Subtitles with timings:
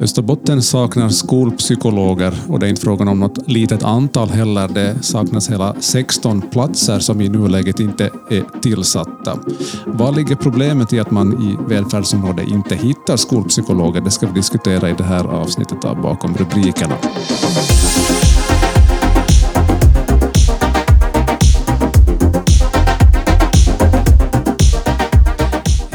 [0.00, 4.68] Österbotten saknar skolpsykologer och det är inte frågan om något litet antal heller.
[4.68, 9.38] Det saknas hela 16 platser som i nuläget inte är tillsatta.
[9.86, 14.00] Vad ligger problemet i att man i välfärdsområdet inte hittar skolpsykologer?
[14.00, 16.94] Det ska vi diskutera i det här avsnittet av Bakom rubrikerna.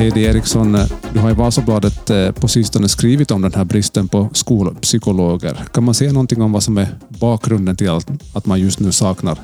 [0.02, 0.78] Heidi Eriksson,
[1.14, 5.66] du har i Vasabladet eh, på sistone skrivit om den här bristen på skolpsykologer.
[5.74, 7.90] Kan man säga någonting om vad som är bakgrunden till
[8.34, 9.40] att man just nu saknar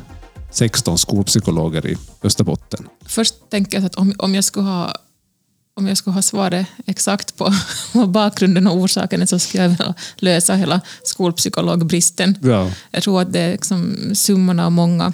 [0.51, 2.87] 16 skolpsykologer i Österbotten?
[3.05, 4.95] Först tänker jag att om, om jag skulle ha
[5.73, 7.53] om jag skulle ha svaret exakt på,
[8.07, 12.37] bakgrunden och orsaken så skulle jag vilja lösa hela skolpsykologbristen.
[12.43, 12.71] Ja.
[12.91, 15.13] Jag tror att det är liksom summan av många,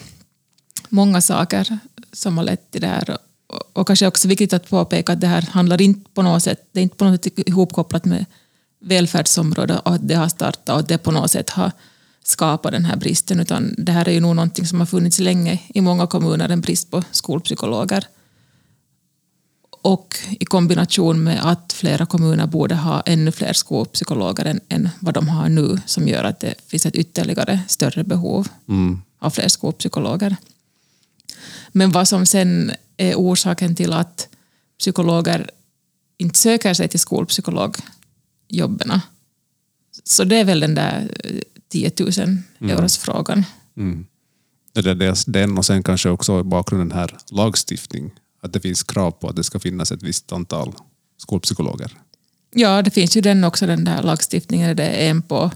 [0.89, 1.77] många saker
[2.13, 3.17] som har lett till det här
[3.73, 6.79] och kanske också viktigt att påpeka att det här handlar inte på något sätt, det
[6.79, 8.25] är inte på något sätt ihopkopplat med
[8.79, 11.71] välfärdsområdet och att det har startat och att det på något sätt har
[12.23, 15.61] skapat den här bristen, utan det här är ju nog någonting som har funnits länge
[15.67, 18.07] i många kommuner, en brist på skolpsykologer.
[19.81, 25.13] Och i kombination med att flera kommuner borde ha ännu fler skolpsykologer än, än vad
[25.13, 29.01] de har nu, som gör att det finns ett ytterligare större behov mm.
[29.19, 30.35] av fler skolpsykologer.
[31.71, 34.27] Men vad som sen är orsaken till att
[34.79, 35.49] psykologer
[36.17, 38.99] inte söker sig till skolpsykologjobben.
[40.03, 41.09] Så det är väl den där
[41.69, 42.43] 10 000 mm.
[42.61, 43.45] euros frågan.
[43.77, 44.05] Mm.
[44.73, 48.11] Det är dels den och sen kanske också i bakgrunden här lagstiftning.
[48.41, 50.75] Att det finns krav på att det ska finnas ett visst antal
[51.17, 51.91] skolpsykologer.
[52.51, 54.75] Ja, det finns ju den också, den där lagstiftningen.
[54.75, 55.51] Det är en på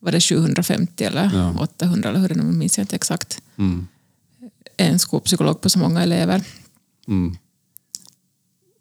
[0.00, 1.54] var det 750 eller ja.
[1.60, 3.42] 800 eller hur det minns jag inte exakt.
[3.56, 3.88] Mm.
[4.80, 6.42] En skolpsykolog på så många elever.
[7.08, 7.36] Mm.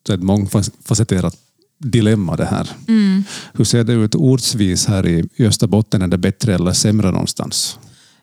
[0.08, 1.38] Så ett mångfacetterat
[1.78, 2.70] dilemma det här.
[2.88, 3.24] Mm.
[3.54, 6.02] Hur ser det ut ortsvis här i Österbotten?
[6.02, 7.80] Är det bättre eller sämre någonstans?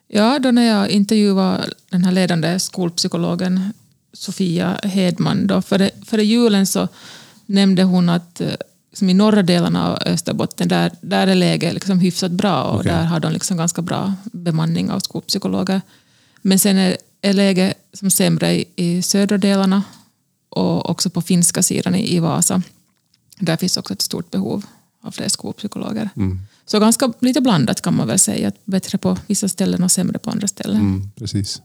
[0.07, 3.73] Ja, då när jag intervjuade den här ledande skolpsykologen
[4.13, 6.87] Sofia Hedman, då före, före julen så
[7.45, 8.41] nämnde hon att
[8.89, 12.91] liksom i norra delarna av Österbotten, där, där är läget liksom hyfsat bra och okay.
[12.91, 15.81] där har de liksom ganska bra bemanning av skolpsykologer.
[16.41, 19.83] Men sen är, är läget som sämre i, i södra delarna
[20.49, 22.61] och också på finska sidan i, i Vasa.
[23.39, 24.65] Där finns också ett stort behov
[25.01, 26.09] av fler skolpsykologer.
[26.15, 26.39] Mm.
[26.65, 28.51] Så ganska lite blandat kan man väl säga.
[28.65, 30.79] Bättre på vissa ställen och sämre på andra ställen.
[30.79, 31.61] Mm, precis.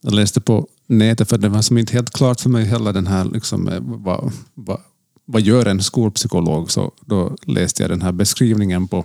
[0.00, 3.06] Jag läste på nätet, för det var som inte helt klart för mig heller den
[3.06, 4.80] här, liksom, eh, vad, vad,
[5.24, 6.70] vad gör en skolpsykolog?
[6.70, 9.04] Så då läste jag den här beskrivningen på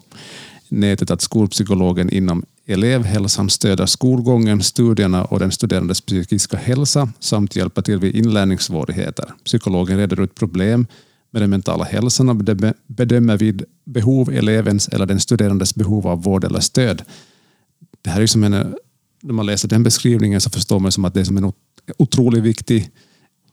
[0.69, 7.81] nätet att skolpsykologen inom elevhälsan stöder skolgången, studierna och den studerandes psykiska hälsa samt hjälper
[7.81, 9.33] till vid inlärningssvårigheter.
[9.43, 10.87] Psykologen reder ut problem
[11.31, 12.35] med den mentala hälsan och
[12.87, 17.01] bedömer vid behov elevens eller den studerandes behov av vård eller stöd.
[18.01, 18.75] Det här är som en,
[19.21, 21.53] när man läser den beskrivningen så förstår man som att det är som en
[21.97, 22.89] otroligt viktig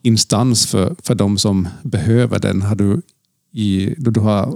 [0.03, 2.63] instans för, för de som behöver den.
[2.63, 3.03] Har du,
[3.53, 4.55] i, då du har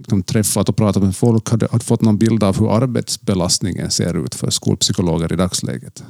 [0.00, 4.26] liksom träffat och pratat med folk, har du fått någon bild av hur arbetsbelastningen ser
[4.26, 6.04] ut för skolpsykologer i dagsläget?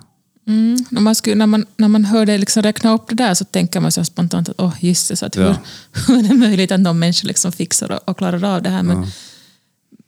[0.46, 0.84] Mm.
[0.90, 3.44] När, man skulle, när, man, när man hör dig liksom räkna upp det där så
[3.44, 5.56] tänker man så spontant att oh, gisses, att hur, ja.
[6.06, 8.82] hur är det möjligt att någon människa liksom fixar och, och klarar av det här?
[8.82, 9.08] Men, ja.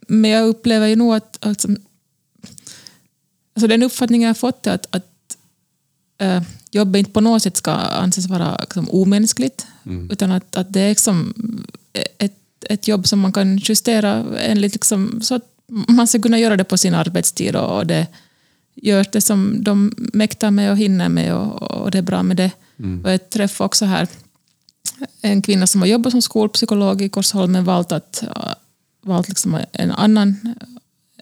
[0.09, 1.69] men jag upplever ju nog att alltså,
[3.55, 5.37] alltså den uppfattningen jag har fått är att, att
[6.19, 10.11] äh, jobbet inte på något sätt ska anses vara liksom, omänskligt, mm.
[10.11, 11.35] utan att, att det är liksom
[12.19, 15.43] ett ett jobb som man kan justera enligt liksom, så att
[15.89, 18.07] man ska kunna göra det på sin arbetstid och det
[18.75, 22.37] gör det som de mäktar med och hinner med och, och det är bra med
[22.37, 22.51] det.
[22.79, 23.05] Mm.
[23.05, 24.09] Och jag träffade också här
[25.21, 28.25] en kvinna som har jobbat som skolpsykolog i Korsholm men valt, att,
[29.03, 30.55] valt liksom en annan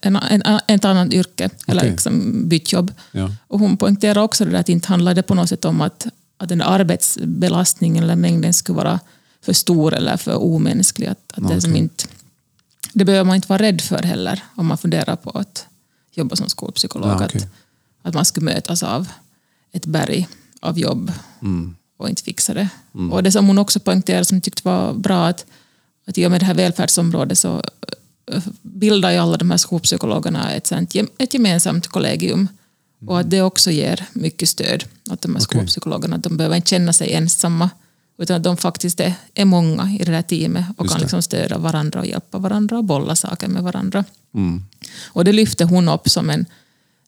[0.03, 1.59] en, en, ett annat yrke, okay.
[1.67, 2.93] eller liksom bytt jobb.
[3.13, 3.31] Ja.
[3.47, 6.07] Och hon poängterar också det där att det inte handlade på något sätt om att,
[6.37, 9.01] att den arbetsbelastningen eller mängden skulle vara
[9.43, 11.07] för stor eller för omänsklig.
[11.07, 11.55] Att, att okay.
[11.55, 12.05] det, som inte,
[12.93, 15.67] det behöver man inte vara rädd för heller om man funderar på att
[16.13, 17.11] jobba som skolpsykolog.
[17.11, 17.41] Ja, okay.
[17.43, 17.49] att,
[18.03, 19.09] att man skulle mötas av
[19.73, 20.29] ett berg
[20.61, 21.13] av jobb
[21.43, 21.77] mm.
[21.97, 22.69] och inte fixa det.
[22.95, 23.13] Mm.
[23.13, 25.47] Och det som hon också poängterade som jag tyckte var bra att,
[26.07, 27.63] att i och med det här välfärdsområdet så
[28.63, 30.73] bildar ju alla de här skolpsykologerna ett,
[31.19, 32.49] ett gemensamt kollegium
[33.07, 35.59] och att det också ger mycket stöd åt de här okay.
[35.59, 36.19] skolpsykologerna.
[36.19, 37.71] De behöver inte känna sig ensamma
[38.21, 41.23] utan att de faktiskt är, är många i det där teamet och Just kan liksom
[41.23, 44.05] stödja varandra och hjälpa varandra och bolla saker med varandra.
[44.35, 44.65] Mm.
[45.07, 46.47] Och det lyfter hon upp som en,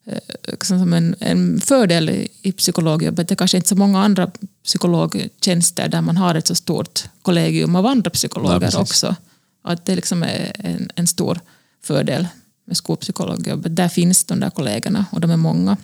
[0.05, 3.29] eh, som en, en fördel i psykologjobbet.
[3.29, 4.31] Det är kanske inte så många andra
[4.64, 9.17] psykologtjänster där man har ett så stort kollegium av andra psykologer ja, också.
[9.62, 11.41] Att det liksom är en, en stor
[11.82, 12.29] fördel
[12.65, 13.76] med skolpsykologjobbet.
[13.76, 15.76] Där finns de där kollegorna och de är många.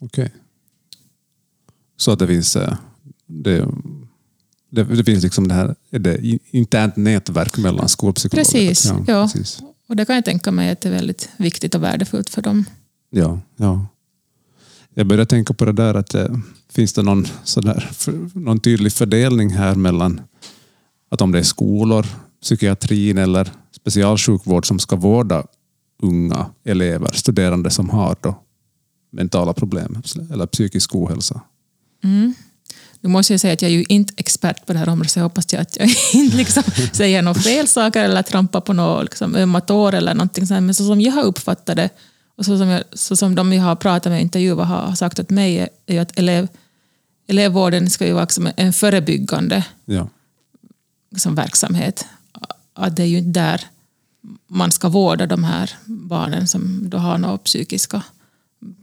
[0.00, 0.32] Okej.
[1.96, 2.76] Så att det finns, eh,
[3.26, 3.68] det,
[4.70, 8.44] det, det finns liksom det här är det internt nätverk mellan skolpsykologer?
[8.44, 9.28] Precis, ja.
[9.32, 9.62] Precis.
[9.88, 12.64] Och det kan jag tänka mig att det är väldigt viktigt och värdefullt för dem.
[13.10, 13.86] Ja, ja.
[14.94, 16.28] Jag började tänka på det där att eh,
[16.72, 17.90] finns det någon, sådär,
[18.34, 20.20] någon tydlig fördelning här mellan
[21.08, 22.06] att om det är skolor,
[22.42, 25.46] psykiatrin eller specialsjukvård som ska vårda
[26.02, 28.42] unga elever, studerande som har då
[29.10, 31.40] mentala problem eller psykisk ohälsa.
[33.00, 35.18] Nu måste jag säga att jag är ju inte expert på det här området så
[35.18, 36.62] jag hoppas att jag inte liksom
[36.92, 40.62] säger några fel saker eller trampar på något liksom ömma tår eller någonting sånt.
[40.62, 41.90] Men så som jag har uppfattat det
[42.36, 45.18] och så som, jag, så som de jag har pratat med och intervjuat har, sagt
[45.18, 46.48] åt mig är, ju att elev,
[47.26, 50.08] elevvården ska ju vara liksom en förebyggande Ja,
[51.10, 52.06] liksom verksamhet.
[52.74, 53.66] Att det är ju inte där
[54.46, 58.02] man ska vårda de här barnen som då har några psykiska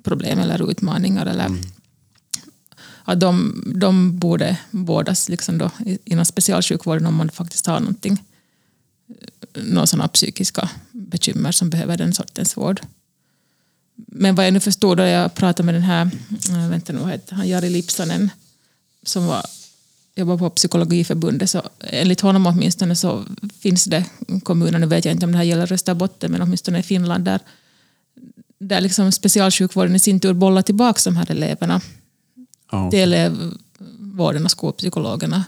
[0.04, 1.26] problem eller utmaningar.
[1.26, 1.58] Eller
[3.06, 5.72] att de, de borde vårdas liksom då
[6.06, 8.24] inom specialsjukvården om man faktiskt har någonting,
[9.54, 12.82] några sådana psykiska bekymmer som behöver den sortens vård.
[13.96, 16.10] Men vad jag nu förstod då jag pratade med den här,
[16.50, 18.30] eh, vänta nu, vad heter han, Jari Lipsanen,
[19.04, 19.46] som var,
[20.16, 23.26] jobbar på Psykologiförbundet, så enligt honom åtminstone så
[23.60, 24.06] finns det
[24.44, 27.40] kommuner, nu vet jag inte om det här gäller Österbotten, men åtminstone i Finland, där,
[28.60, 31.82] där liksom specialsjukvården i sin tur bollar tillbaka de här eleverna
[32.72, 32.92] ja.
[32.92, 35.44] till elevvården och skolpsykologerna.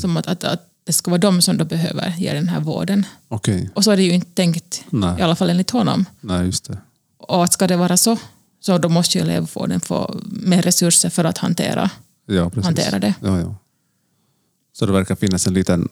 [0.00, 3.06] Som att, att, att det ska vara de som då behöver ge den här vården.
[3.28, 3.70] okej.
[3.74, 5.18] Och så är det ju inte tänkt, Nej.
[5.18, 6.04] i alla fall enligt honom.
[6.20, 6.78] Nej, just det.
[7.18, 8.16] Och att ska det vara så,
[8.60, 11.90] så då måste ju elevvården få mer resurser för att hantera,
[12.26, 13.14] Ja, hantera det.
[13.20, 13.54] Ja, ja.
[14.72, 15.88] Så det verkar finnas en liten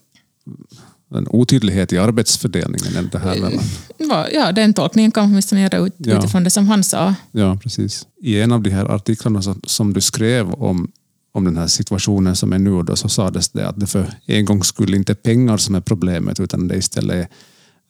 [1.19, 3.65] en otydlighet i arbetsfördelningen än det här mellan.
[3.99, 6.19] Ja, Ja, den tolkningen kan man åtminstone göra ut, Ja.
[6.19, 7.15] utifrån det som han sa.
[7.33, 8.07] Ja, precis.
[8.21, 10.91] I en av de här artiklarna som, som du skrev om,
[11.33, 14.45] om den här situationen som är nu, då, så sades det att det för en
[14.45, 17.29] gång skulle inte pengar som är problemet, utan det istället är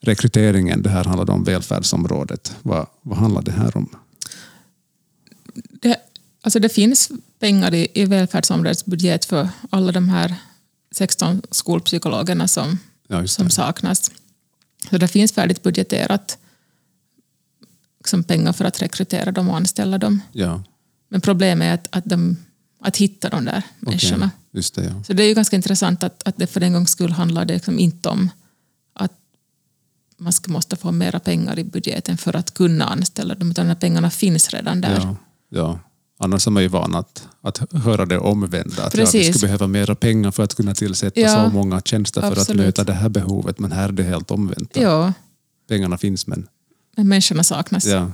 [0.02, 0.82] rekryteringen.
[0.82, 2.52] Det här handlade om välfärdsområdet.
[2.62, 3.88] Vad, vad handlar det här om?
[5.82, 5.96] Det,
[6.42, 10.34] alltså det finns pengar i, i välfärdsområdets budget för alla de här
[10.94, 12.78] 16 skolpsykologerna som,
[13.10, 14.10] Ja, som saknas.
[14.90, 16.38] Så det finns färdigt budgeterat
[17.98, 20.22] liksom pengar för att rekrytera dem och anställa dem.
[20.32, 20.62] Ja,
[21.08, 22.36] Men problemet är att, att, de,
[22.80, 24.30] att hitta de där människorna.
[24.52, 25.04] Just det, ja.
[25.04, 27.54] Så det är ju ganska intressant att, att det för en gångs skull handlar det
[27.54, 28.30] liksom inte om
[28.92, 29.12] att
[30.16, 33.74] man ska, måste få mera pengar i budgeten för att kunna anställa dem, utan de
[33.74, 35.16] pengarna finns redan där.
[35.48, 35.80] ja.
[36.22, 38.84] Annars är man ju van att, att höra det omvända.
[38.84, 42.20] Att ja, vi skulle behöva mera pengar för att kunna tillsätta Ja, så många tjänster
[42.20, 42.50] för absolut.
[42.50, 43.58] att möta det här behovet.
[43.58, 44.70] Men här är det helt omvänt.
[44.74, 45.12] Ja,
[45.68, 46.46] Pengarna finns men...
[46.96, 47.86] men människorna saknas.
[47.86, 48.12] Ja,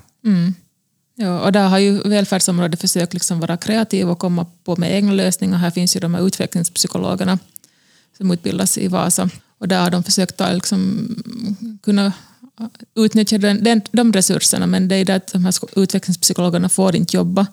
[1.19, 5.13] Ja, och där har ju välfärdsområdet försökt liksom vara kreativ och komma på med egna
[5.13, 5.59] lösningar.
[5.59, 7.39] Här finns ju de här utvecklingspsykologerna
[8.17, 9.31] som utbildas i Vasa.
[9.59, 11.09] Och där har de försökt att liksom
[11.83, 12.13] kunna
[12.95, 17.17] utnyttja den, den, de resurserna men det är det att de här utvecklingspsykologerna får inte
[17.17, 17.47] jobba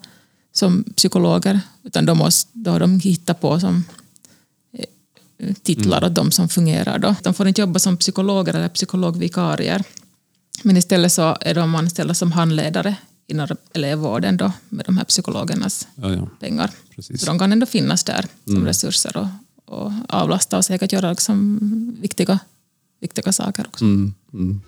[0.53, 3.83] som psykologer utan de måste då har de hitta på som
[4.71, 7.00] eh, titlar åt de som fungerar.
[7.00, 7.15] Då.
[7.23, 9.83] De får inte jobba som psykologer eller psykologvikarier.
[10.63, 12.95] Men istället så är de anställda som handledare
[13.28, 16.28] inom elevvården då, med de här psykologernas ja, ja.
[16.39, 16.71] pengar.
[16.95, 17.19] Precis.
[17.21, 19.28] Så de kan ändå finnas där som resurser och,
[19.66, 22.39] och avlasta och säkert göra liksom viktiga,
[22.99, 23.85] viktiga saker också.
[23.85, 24.61] Mm, mm.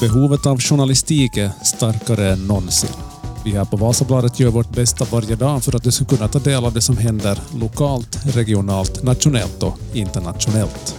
[0.00, 2.90] Behovet av journalistik är starkare än någonsin.
[3.44, 6.38] Vi här på Vasabladet gör vårt bästa varje dag för att du ska kunna ta
[6.38, 10.96] del av det som händer lokalt, regionalt, nationellt och internationellt.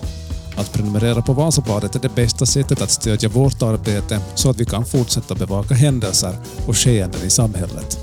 [0.57, 4.65] Att prenumerera på Vasabladet är det bästa sättet att stödja vårt arbete så att vi
[4.65, 6.35] kan fortsätta bevaka händelser
[6.67, 7.99] och skeenden i samhället.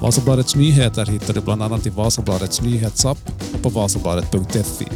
[0.00, 3.18] Vasabladets nyheter hittar du bland annat i Vasabladets nyhetsapp
[3.54, 4.86] och på vasabladet.fi.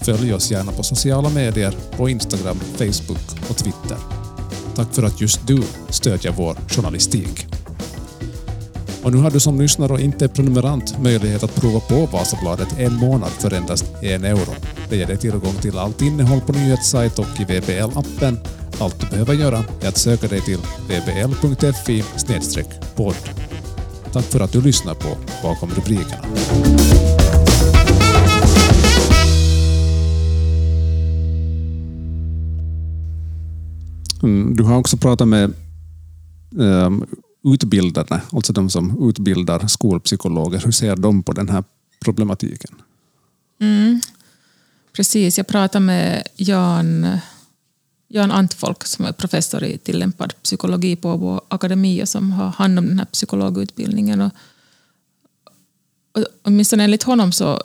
[0.00, 4.27] Följ oss gärna på sociala medier, på Instagram, Facebook och Twitter.
[4.78, 7.46] Tack för att just du stödjer vår journalistik.
[9.02, 12.78] Och nu har du som lyssnare och inte är prenumerant möjlighet att prova på Vasabladet
[12.78, 14.54] en månad för endast en euro.
[14.88, 18.36] Det ger dig tillgång till allt innehåll på nyhetssajt och i VBL-appen.
[18.80, 20.58] Allt du behöver göra är att söka dig till
[20.88, 22.04] vbl.fi
[22.96, 23.14] podd.
[24.12, 26.24] Tack för att du lyssnar på Bakom rubrikerna.
[34.22, 35.52] Mm, Du har också pratat med
[36.50, 37.04] um,
[37.44, 40.60] utbildarna, alltså de som utbildar skolpsykologer.
[40.64, 41.64] Hur ser de på den här
[42.00, 42.70] problematiken.
[43.60, 44.00] Mm.
[44.92, 47.18] Precis, jag pratade med Jan,
[48.08, 52.78] Jan Antfolk som är professor i tillämpad psykologi på Åbo akademi och som har hand
[52.78, 54.20] om den här psykologutbildningen.
[54.20, 54.32] Och,
[56.12, 57.62] och, åtminstone enligt honom så,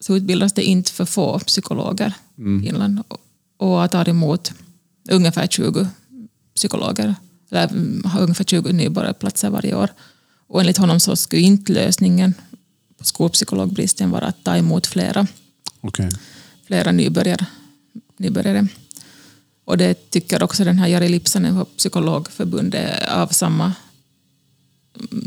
[0.00, 2.62] så utbildas det inte för få psykologer mm.
[2.62, 3.20] i Finland och,
[3.56, 4.52] och tar emot
[5.08, 5.88] ungefär 20
[6.54, 7.14] psykologer,
[7.50, 7.68] eller
[8.08, 9.90] har ungefär 20 nybörjarplatser varje år.
[10.46, 12.34] Och enligt honom så skulle inte lösningen
[12.98, 15.26] på skolpsykologbristen vara att ta emot flera,
[15.80, 16.10] okay.
[16.66, 17.46] flera nybörjare,
[18.16, 18.68] nybörjare.
[19.64, 23.72] Och det tycker också den här Jari Lipsanen på Psykologförbundet av samma,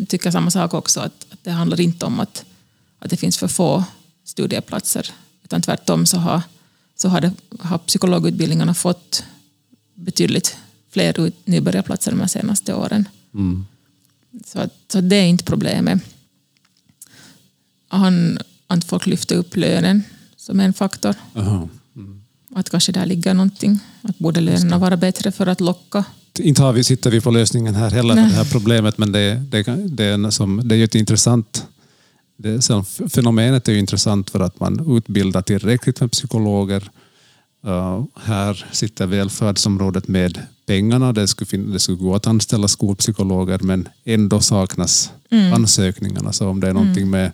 [0.08, 2.46] tycker samma sak också, att, att det handlar inte om att,
[3.00, 3.84] att det finns för få
[4.24, 5.12] studieplatser,
[5.44, 6.42] utan tvärtom så har,
[6.96, 9.24] så har, det, har psykologutbildningarna fått
[10.00, 10.58] betydligt
[10.92, 13.08] fler nybörjarplatser de senaste åren.
[13.34, 13.66] Mm.
[14.46, 16.02] Så, så det är inte problemet.
[17.88, 20.04] Han, att folk lyfter upp lönen
[20.38, 21.16] som en faktor.
[21.36, 21.70] Mm.
[22.56, 23.80] Att kanske där ligger någonting.
[24.02, 26.06] Att borde lönerna vara bättre för att locka.
[26.40, 28.24] Inte har vi, sitter vi på lösningen här heller Nej.
[28.24, 31.68] för det här problemet, men det, det, det, är, som, det är ett intressant
[32.42, 32.62] det,
[33.10, 36.90] fenomenet är ju intressant för att man utbildar tillräckligt med psykologer.
[37.68, 41.14] Uh, här sitter välfärdsområdet med pengarna.
[41.14, 45.54] Det skulle, det skulle gå att anställa skolpsykologer men ändå saknas mm.
[45.54, 46.34] ansökningarna.
[46.34, 47.10] Så om det är någonting mm.
[47.10, 47.32] med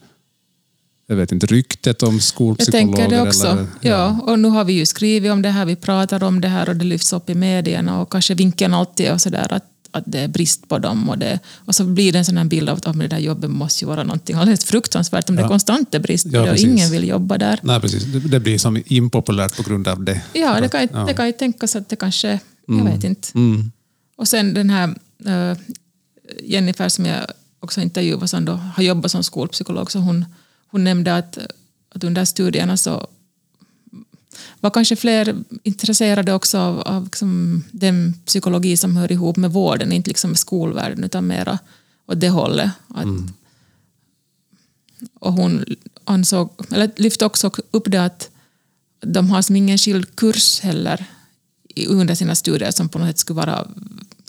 [1.08, 2.88] jag vet inte, ryktet om skolpsykologer?
[2.88, 3.48] Jag tänker det också.
[3.48, 3.90] Eller, ja.
[3.90, 4.20] ja.
[4.32, 6.76] och nu har vi ju skrivit om det här, vi pratar om det här och
[6.76, 9.64] det lyfts upp i medierna och kanske vinkeln alltid är sådär att,
[9.96, 12.46] att det är brist på dem och, det, och så blir det en sån här
[12.46, 15.42] bild av att det där jobbet måste ju vara någonting alldeles fruktansvärt om ja.
[15.42, 17.60] det konstant är brist ja, och ingen vill jobba där.
[17.64, 18.04] Nej, precis.
[18.04, 20.22] Det, blir som impopulärt på grund av det.
[20.34, 21.06] Ja, det kan, ja.
[21.06, 22.94] det kan ju tänkas att det kanske, jag mm.
[22.94, 23.28] vet inte.
[23.36, 23.72] Mm.
[24.18, 24.88] Och sen den här
[25.28, 25.58] uh,
[26.44, 27.26] Jennifer som jag
[27.60, 30.26] också intervjuade som då har jobbat som skolpsykolog, så hon
[30.76, 31.38] hon nämnde att,
[31.96, 33.08] att under studierna så
[34.66, 39.92] var kanske fler intresserade också av, av liksom den psykologi som hör ihop med vården,
[39.92, 41.60] inte liksom med skolvärlden utan mera
[42.08, 42.72] åt det hållet.
[42.88, 43.34] Att, mm.
[45.20, 45.66] Och hon
[46.04, 48.30] ansåg, eller lyfte också upp det att
[49.02, 51.06] de har som ingen skild kurs heller
[51.88, 53.68] under sina studier som på något sätt skulle vara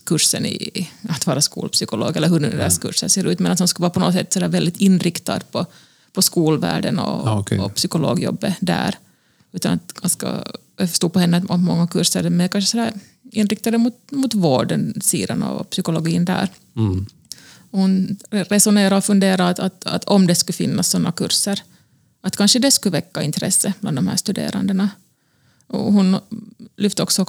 [0.04, 3.68] kursen i att vara skolpsykolog eller hur nu deras kurser ser ut, men att de
[3.68, 5.66] skulle vara på något sätt väldigt inriktad på
[6.16, 7.58] på skolvärlden och, ah, okay.
[7.58, 8.94] och psykologjobbet där.
[9.56, 10.44] Utan att ganska,
[10.76, 12.92] jag förstod på henne att många kurser är mer kanske sådär
[13.32, 16.48] inriktade mot, mot vården sidan och psykologin där.
[16.76, 17.06] Mm.
[17.70, 21.62] Hon resonerar och funderar att, att, att, om det skulle finnas sådana kurser,
[22.20, 24.90] att kanske det skulle väcka intresse bland de här studerandena.
[25.66, 26.16] Och hon
[26.76, 27.26] lyfte också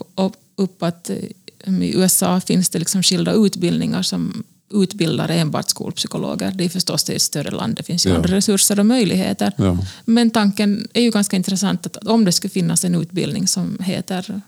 [0.56, 6.52] upp att i USA finns det liksom skilda utbildningar som utbildar enbart skolpsykologer.
[6.56, 8.16] Det är förstås det är ett större land, det finns ju ja.
[8.16, 9.54] andra resurser och möjligheter.
[9.58, 9.78] Ja.
[10.06, 14.42] Men tanken är ju ganska intressant att, om det skulle finnas en utbildning som heter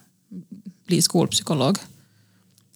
[0.86, 1.78] bli skolpsykolog,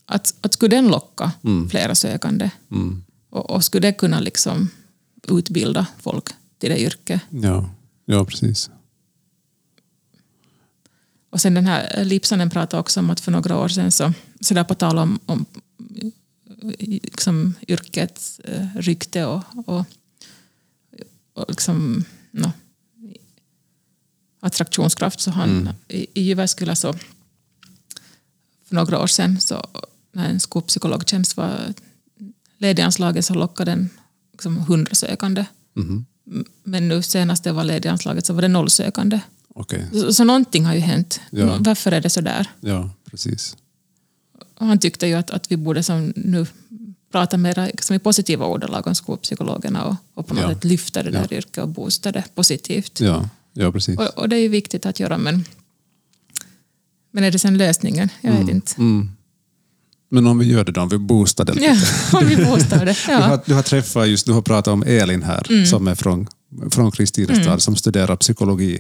[0.06, 1.70] att, att skulle den locka mm.
[1.70, 3.04] flera sökande mm.
[3.30, 4.70] och, och, skulle det kunna liksom
[5.28, 7.22] utbilda folk till det yrket.
[7.30, 7.70] Ja,
[8.06, 8.70] ja precis.
[11.30, 14.54] Och sen den här Lipsanen pratade också om att för några år sedan, så, så
[14.54, 15.46] där på tal om, om
[16.80, 19.86] liksom, yrkets eh, rykte och, och,
[21.34, 22.52] och liksom, no,
[24.40, 25.20] attraktionskraft.
[25.20, 25.74] Så han, mm.
[25.88, 26.94] I, i Jyväskylä så
[28.66, 29.66] för några år sedan så
[30.12, 31.74] när en skolpsykologtjänst var
[32.58, 33.90] lediganslaget så lockade den
[34.32, 35.46] liksom 100 sökande.
[35.76, 36.06] Mm.
[36.64, 39.20] Men nu senast det var lediganslaget så var det noll sökande.
[39.56, 39.82] Okay.
[39.92, 41.22] Så, så någonting har ju hänt.
[41.30, 41.58] Ja.
[41.60, 42.50] Varför är det så där?
[42.62, 43.56] Ja, precis
[44.56, 46.46] han tyckte ju att, att vi borde som nu
[47.12, 50.50] prata mer liksom i positiva ordalag om skolpsykologerna och, och på något ja.
[50.50, 51.38] sätt lyfta det där ja.
[51.38, 53.00] yrket och boosta det positivt.
[53.00, 54.00] Ja, ja precis.
[54.00, 55.46] Och, och, det är ju viktigt att göra men,
[57.12, 58.10] men är det sen lösningen?
[58.22, 58.56] Jag vet mm.
[58.56, 58.76] inte.
[58.78, 59.12] Mm.
[60.10, 61.66] Men om vi gör det då, om vi boostar det lite.
[61.66, 61.78] Ja,
[62.20, 62.98] om vi boostar det.
[63.08, 63.18] Ja.
[63.18, 65.66] Du, har, du har träffat just, du har pratat om Elin här mm.
[65.66, 66.28] som är från,
[66.72, 67.60] från Kristinestad mm.
[67.60, 68.80] som studerar psykologi.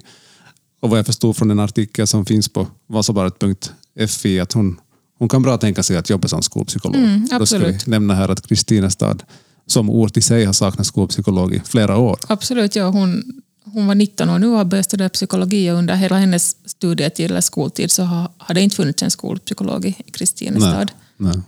[0.81, 4.79] Och vad jag förstod från en artikel som finns på vasabaret.fi att hon
[5.19, 7.03] hon kan bra tänka sig att jobba som skolpsykolog.
[7.03, 9.23] Mm, Då ska vi nämna här att Kristinestad
[9.65, 12.19] som ort i sig har saknat skolpsykolog i flera år.
[12.27, 12.87] Absolut, ja.
[12.87, 13.23] Hon,
[13.65, 17.31] hon var 19 år nu och har börjat studera psykologi och under hela hennes studietid
[17.31, 20.91] eller skoltid så har, har det inte funnits en skolpsykolog i Kristinestad.
[21.17, 21.41] Nej, nej.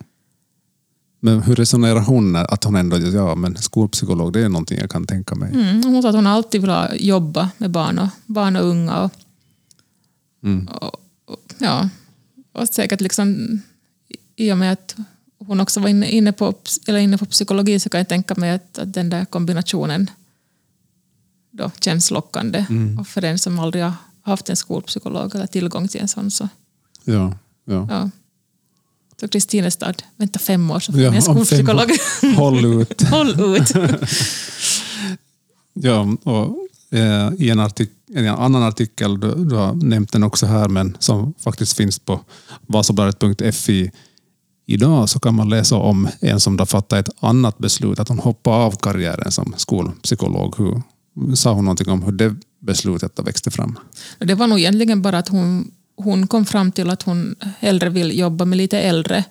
[1.19, 2.36] Men hur resonerar hon?
[2.36, 5.53] Att hon ändå, ja men skolpsykolog det är någonting jag kan tänka mig.
[5.53, 9.00] Mm, hon sa att hon alltid vill jobba med barn och, barn och unga.
[9.03, 9.12] Och,
[10.43, 10.67] mm.
[10.67, 10.91] och,
[11.25, 11.89] och ja,
[12.55, 13.59] och säkert liksom,
[14.35, 14.95] i och med att
[15.38, 16.53] hon också var inne, inne, på,
[16.88, 20.09] eller inne på psykologi så kan jag tänka mig att, att den där kombinationen
[21.51, 22.65] då känns lockande.
[22.69, 23.00] Mm.
[23.00, 26.50] Och för den som aldrig har haft en skolpsykolog eller tillgång till en sån så
[27.03, 27.88] Ja, ja.
[27.89, 28.09] ja.
[29.19, 31.91] Så Kristinestad, vänta fem år så får Ja, ni en skolpsykolog.
[32.35, 33.01] Håll ut.
[33.09, 33.74] Håll ut!
[35.74, 36.57] Ja, och
[36.97, 40.97] eh, i en, artik en annan artikel, du, du har nämnt den också här, men
[41.00, 42.19] som faktiskt finns på
[42.67, 43.91] vasabladet.fi
[44.65, 48.19] idag så kan man läsa om en som har fattat ett annat beslut, att hon
[48.19, 50.55] hoppade av karriären som skolpsykolog.
[50.57, 50.81] Hur,
[51.35, 53.79] sa hon någonting om hur det beslutet växte fram?
[54.19, 58.19] Det var nog egentligen bara att hon, hon kom fram till att hon hellre vill
[58.19, 59.24] jobba med lite äldre,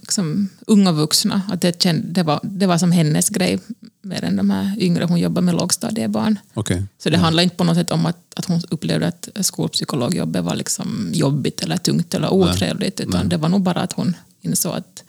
[0.00, 1.42] liksom unga vuxna.
[1.48, 3.58] Att det, känd, det, var, det var som hennes grej
[4.02, 5.04] mer än de här yngre.
[5.04, 6.38] Hon jobbar med lågstadiebarn.
[6.54, 6.84] Okej.
[6.98, 10.56] Så det handlar inte på något sätt om att, att hon upplevde att skolpsykologjobbet var
[10.56, 13.00] liksom jobbigt eller tungt eller otrevligt.
[13.00, 15.04] Utan det var nog bara att hon insåg att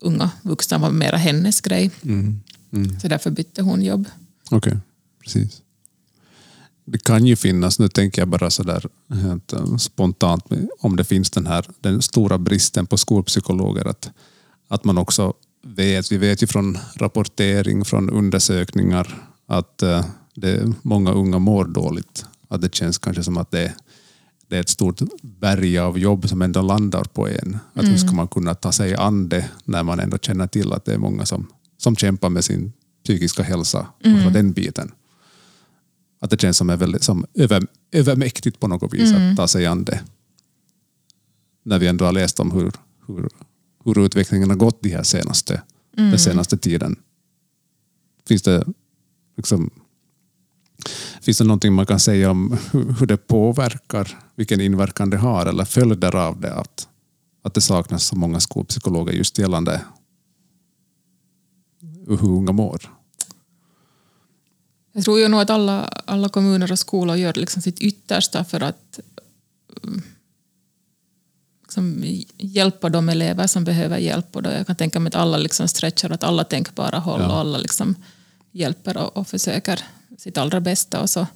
[0.00, 1.90] unga vuxna var mera hennes grej.
[2.02, 2.40] Mm.
[2.72, 3.00] Mm.
[3.00, 4.08] Så därför bytte hon jobb.
[4.50, 4.78] Okej,
[5.22, 5.62] precis.
[6.90, 10.44] Det kan ju finnas, nu tänker jag bara sådär eh, spontant,
[10.80, 14.10] om det finns den här den stora bristen på skolpsykologer, att,
[14.68, 20.04] att man också vet, vi vet ju från rapportering, från undersökningar, att eh,
[20.34, 22.24] det, många unga mår dåligt.
[22.48, 23.74] Att det känns kanske som att det,
[24.48, 27.58] det är ett stort berg av jobb som ändå landar på en.
[27.74, 30.84] Att hur ska man kunna ta sig an det när man ändå känner till att
[30.84, 31.46] det är många som,
[31.78, 32.72] som kämpar med sin
[33.04, 33.86] psykiska hälsa
[34.26, 34.92] och den biten.
[36.20, 39.66] Att det känns som, är väldigt, som över, övermäktigt på något vis att ta sig
[39.66, 40.00] an det.
[41.62, 42.72] När vi ändå har läst om hur,
[43.06, 43.28] hur,
[43.84, 45.62] hur utvecklingen har gått de här senaste,
[45.96, 46.96] den senaste tiden.
[48.26, 48.64] Finns det,
[49.36, 49.70] liksom,
[51.20, 55.46] finns det någonting man kan säga om hur, hur det påverkar, vilken inverkan det har
[55.46, 56.88] eller följder av det att,
[57.42, 59.80] att det saknas så många skolpsykologer just gällande
[62.06, 62.97] hur unga mår?
[64.98, 68.62] Jag tror ju nog att alla, alla kommuner och skolor gör liksom sitt yttersta för
[68.62, 69.00] att
[69.82, 70.02] mm,
[71.62, 72.04] liksom,
[72.38, 74.36] hjälpa de elever som behöver hjälp.
[74.36, 77.26] Och då jag kan tänka mig att alla liksom stretchar, att alla tänkbara håll Ja.
[77.28, 77.94] och alla liksom
[78.52, 79.80] hjälper och, och försöker
[80.18, 81.00] sitt allra bästa.
[81.00, 81.26] Och så,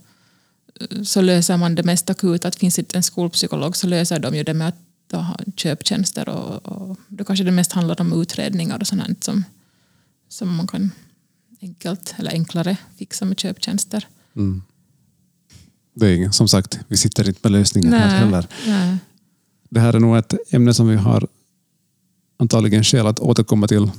[1.05, 2.49] så löser man det mest akuta.
[2.49, 6.29] Att finns inte en skolpsykolog så löser de ju det med att ha köptjänster.
[6.29, 9.45] Och, och då kanske det mest handlar om utredningar och sånt som,
[10.29, 10.91] som man kan
[11.63, 14.07] enkelt eller enklare fixa med köptjänster.
[14.37, 14.63] Mm.
[15.95, 18.47] Det är som sagt, vi sitter inte med lösningen här heller.
[18.67, 18.97] nej.
[19.71, 21.27] Det här är nog ett ämne som vi har
[22.39, 23.91] antagligen skäl att återkomma till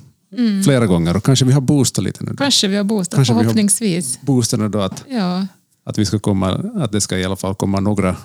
[0.65, 2.35] flera gånger och kanske vi har boostat lite nu.
[2.37, 4.21] Kanske vi har boostat, Kanske vi har- förhoppningsvis.
[4.21, 5.47] Boostat nu då att, Ja,
[5.83, 8.15] att, vi ska komma, att det ska i alla fall komma några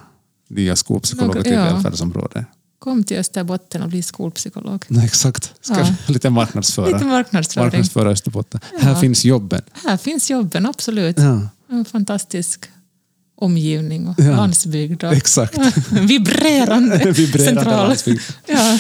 [0.49, 1.65] nya skolpsykologer till ja.
[1.65, 2.47] välfärdsområdet.
[2.79, 4.85] Kom till Österbotten och bli skolpsykolog.
[4.89, 5.53] Nej, exakt.
[5.61, 5.95] Ska Ja.
[6.13, 6.87] lite marknadsföra.
[6.87, 7.67] Lite marknadsföring.
[7.67, 8.61] marknadsföra Österbotten.
[8.81, 9.63] Här finns jobben.
[9.85, 11.19] Här finns jobben, absolut.
[11.19, 12.71] Ja, En fantastisk
[13.41, 14.37] omgivning och Ja.
[14.37, 15.05] landsbygd.
[15.05, 15.59] Och exakt.
[15.91, 17.97] vibrerande, Vibrerande central.
[18.47, 18.79] Ja.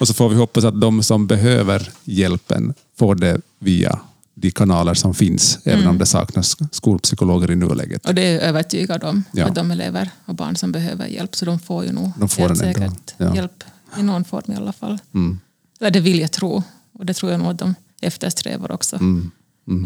[0.00, 3.98] Och så får vi hoppas att de som behöver hjälpen får det via
[4.40, 5.90] de kanaler som finns, även Mm.
[5.90, 8.06] om det saknas skolpsykologer i nuläget.
[8.06, 9.46] Och det är övertygad om, Ja.
[9.46, 12.42] att de elever och barn som behöver hjälp, så de får ju nog De får
[12.42, 13.34] helt säkert ja.
[13.34, 13.64] hjälp
[13.98, 14.98] i någon form i alla fall.
[15.14, 15.38] Mm.
[15.80, 16.62] Eller det vill jag tro.
[16.98, 19.30] Och det tror jag nog att de eftersträvar också, Mm.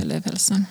[0.03, 0.65] elevhälsan.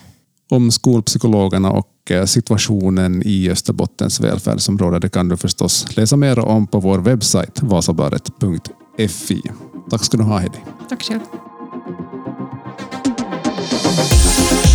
[0.50, 6.68] Om skolpsykologerna och eh, situationen i Österbottens välfärdsområde det kan du förstås läsa mer om
[6.68, 9.42] på vår webbsajt vasabladet.fi.
[9.90, 10.58] Tack ska du ha Heidi.
[10.90, 11.20] Tack själv.
[14.04, 14.71] Thank you.